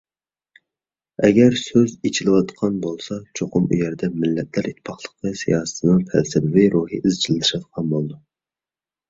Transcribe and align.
ئەگەر 1.25 1.57
سۆز 1.63 1.93
ئېچىلىۋاتقان 2.09 2.79
بولسا، 2.85 3.17
چوقۇم 3.41 3.67
ئۇ 3.67 3.77
يەردە 3.83 4.09
«مىللەتلەر 4.25 4.71
ئىتتىپاقلىقى» 4.71 5.35
سىياسىتىنىڭ 5.43 6.01
«پەلسەپىۋى» 6.09 6.67
روھى 6.79 7.01
ئىزچىللىشىۋاتقان 7.05 7.95
بولىدۇ. 7.95 8.21